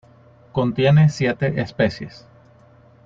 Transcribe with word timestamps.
Contiene 0.51 1.09
siete 1.09 1.61
especies. 1.61 2.25